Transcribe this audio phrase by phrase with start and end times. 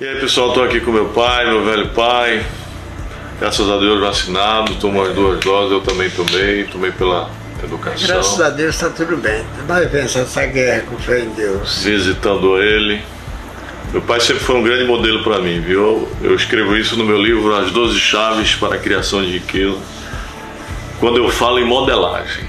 [0.00, 2.42] E aí pessoal, estou aqui com meu pai, meu velho pai.
[3.38, 7.30] Graças a Deus vacinado, tomou as duas doses, eu também tomei, tomei pela
[7.62, 8.08] educação.
[8.08, 9.44] Graças a Deus está tudo bem.
[9.68, 11.82] Nós vencemos essa guerra com fé em Deus.
[11.82, 13.02] Visitando ele.
[13.92, 16.08] Meu pai sempre foi um grande modelo para mim, viu?
[16.22, 19.76] Eu escrevo isso no meu livro As 12 Chaves para a Criação de Riqueza.
[20.98, 22.48] Quando eu falo em modelagem.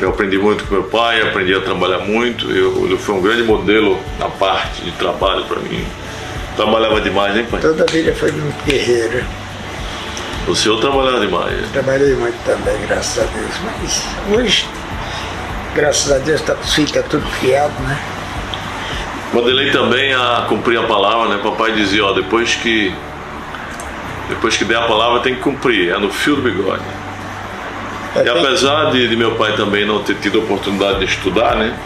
[0.00, 2.50] Eu aprendi muito com meu pai, aprendi a trabalhar muito.
[2.50, 5.84] Eu, ele foi um grande modelo na parte de trabalho para mim.
[6.56, 7.60] Trabalhava demais, hein, pai?
[7.60, 9.24] Toda a vida foi muito guerreiro.
[10.46, 11.70] O senhor trabalhava demais.
[11.72, 13.52] Trabalhei muito também, graças a Deus.
[13.64, 14.04] Mas
[14.36, 14.68] hoje,
[15.74, 17.98] graças a Deus, tá, fica tudo criado, né?
[19.32, 21.40] Modelei também a cumprir a palavra, né?
[21.42, 22.94] Papai dizia, ó, depois que
[24.28, 26.82] depois que der a palavra tem que cumprir, é no fio do bigode.
[28.16, 31.56] É, E apesar de, de meu pai também não ter tido a oportunidade de estudar,
[31.56, 31.76] né?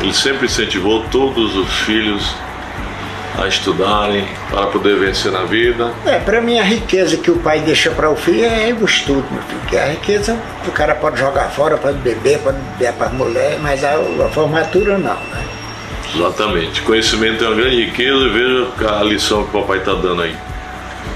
[0.00, 2.34] Ele sempre incentivou todos os filhos
[3.38, 5.92] a estudarem para poder vencer na vida.
[6.04, 9.24] É, para mim a riqueza que o pai deixa para o filho é o estudo,
[9.30, 9.60] meu filho.
[9.68, 10.36] Que a riqueza
[10.66, 14.98] o cara pode jogar fora, pode beber, pode beber para mulher, mas a, a formatura
[14.98, 15.44] não, né?
[16.14, 16.82] Exatamente.
[16.82, 20.36] Conhecimento é uma grande riqueza e veja a lição que o papai está dando aí.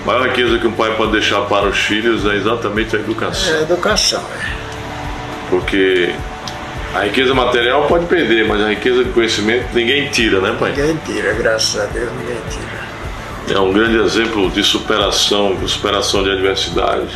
[0.02, 3.54] A maior riqueza que um pai pode deixar para os filhos é exatamente a educação.
[3.54, 4.66] É educação, é.
[5.50, 6.14] Porque
[6.94, 10.70] a riqueza material pode perder, mas a riqueza de conhecimento ninguém tira, né, pai?
[10.70, 13.56] Ninguém tira, graças a Deus ninguém tira.
[13.56, 17.12] É um grande exemplo de superação, de superação de adversidades.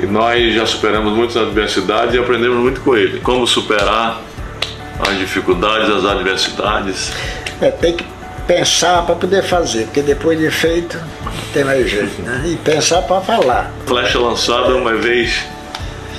[0.00, 3.20] E nós já superamos muitas adversidades e aprendemos muito com ele.
[3.20, 4.20] Como superar
[4.98, 7.12] as dificuldades, as adversidades.
[7.60, 8.04] É, tem que
[8.50, 12.42] pensar para poder fazer, porque depois de feito não tem mais jeito, né?
[12.46, 13.70] E pensar para falar.
[13.86, 15.44] Flecha lançada uma vez,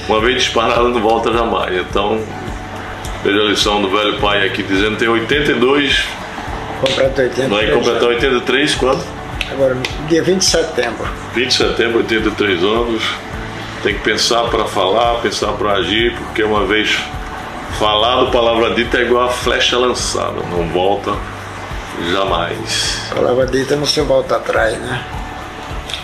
[0.07, 1.75] uma vez disparada não volta jamais.
[1.75, 2.21] Então,
[3.21, 6.05] veja a lição do velho pai aqui dizendo tem 82,
[6.79, 7.49] Completo 80.
[7.49, 9.03] vai completar 83 quando?
[9.51, 11.07] Agora, dia 20 de setembro.
[11.35, 13.03] 20 de setembro, 83 anos.
[13.83, 16.97] Tem que pensar para falar, pensar para agir, porque uma vez
[17.77, 21.11] falado, palavra dita é igual a flecha lançada, não volta
[22.11, 23.01] jamais.
[23.13, 25.03] Palavra dita não se volta atrás, né?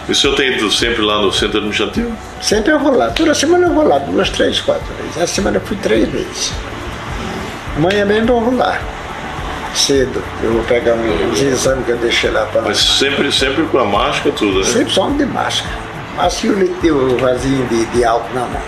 [0.07, 2.15] E o senhor tem ido sempre lá no centro administrativo?
[2.41, 3.09] Sempre eu vou lá.
[3.09, 5.17] Toda semana eu vou lá, duas, três, quatro vezes.
[5.17, 6.53] Essa semana eu fui três vezes.
[7.75, 8.79] Amanhã mesmo eu vou lá.
[9.75, 10.23] Cedo.
[10.41, 12.61] Eu vou pegar uns exames que eu deixei lá para.
[12.61, 14.65] Mas sempre, sempre com a máscara, tudo, né?
[14.65, 15.75] Sempre só de máscara.
[16.15, 18.61] Máscara e o vasinho de, de álcool na mão.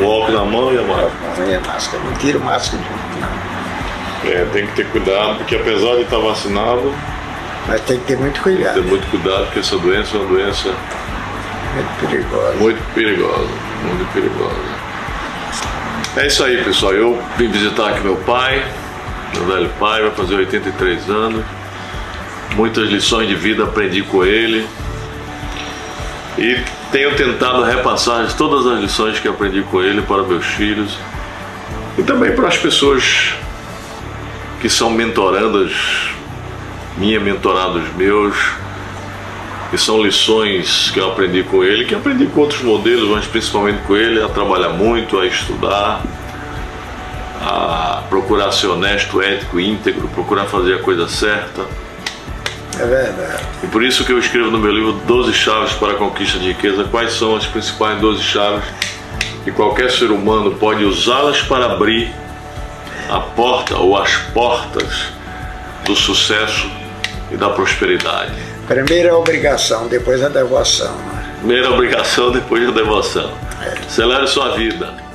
[0.00, 1.10] O óculos na mão e a máscara.
[1.38, 3.28] Não é máscara, não tiro máscara junto, não.
[4.24, 6.92] É, tem que ter cuidado, porque apesar de estar vacinado,
[7.66, 8.82] Mas tem que ter muito ter cuidado.
[8.84, 10.68] muito cuidado, porque essa doença é uma doença
[11.74, 12.52] Muito perigosa.
[12.58, 13.48] muito perigosa,
[13.84, 14.78] muito perigosa.
[16.16, 16.92] É isso aí, pessoal.
[16.94, 18.64] Eu vim visitar aqui meu pai,
[19.34, 21.44] meu velho pai, vai fazer 83 anos.
[22.56, 24.66] Muitas lições de vida aprendi com ele.
[26.36, 26.58] E
[26.90, 30.96] tenho tentado repassar todas as lições que aprendi com ele para meus filhos
[31.96, 33.34] e também para as pessoas
[34.60, 35.72] que são mentorandas,
[36.96, 38.36] minha mentorados meus,
[39.70, 43.82] que são lições que eu aprendi com ele, que aprendi com outros modelos, mas principalmente
[43.86, 46.02] com ele, a trabalhar muito, a estudar,
[47.40, 51.66] a procurar ser honesto, ético, íntegro, procurar fazer a coisa certa.
[52.78, 53.42] É verdade.
[53.62, 56.48] E por isso que eu escrevo no meu livro 12 chaves para a conquista de
[56.48, 56.84] riqueza.
[56.84, 58.64] Quais são as principais 12 chaves
[59.44, 62.12] que qualquer ser humano pode usá-las para abrir
[63.08, 65.06] a porta ou as portas
[65.84, 66.70] do sucesso
[67.30, 68.32] e da prosperidade.
[68.66, 70.94] Primeiro a obrigação, depois a devoção.
[70.94, 71.36] Né?
[71.38, 73.32] Primeira obrigação, depois a devoção.
[73.86, 75.07] Acelere sua vida.